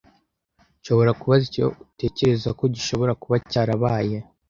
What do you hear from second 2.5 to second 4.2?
ko gishobora kuba cyarabaye?